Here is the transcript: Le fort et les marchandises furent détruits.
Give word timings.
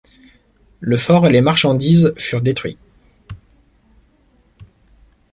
Le 0.79 0.97
fort 0.97 1.27
et 1.27 1.29
les 1.29 1.41
marchandises 1.41 2.11
furent 2.17 2.41
détruits. 2.41 2.79